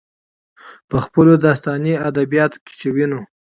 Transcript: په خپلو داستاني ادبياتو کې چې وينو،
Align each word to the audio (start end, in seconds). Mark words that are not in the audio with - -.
په 0.89 0.97
خپلو 1.05 1.33
داستاني 1.45 1.93
ادبياتو 2.07 2.57
کې 2.65 2.73
چې 2.79 2.87
وينو، 2.95 3.21